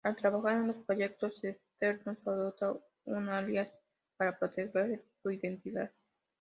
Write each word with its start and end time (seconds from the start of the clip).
Al 0.03 0.15
trabajar 0.15 0.53
en 0.57 0.65
los 0.65 0.77
proyectos 0.77 1.43
externos, 1.43 2.17
adopta 2.25 2.73
un 3.05 3.29
alias 3.29 3.79
para 4.17 4.35
proteger 4.39 5.03
su 5.21 5.29
identidad. 5.29 5.91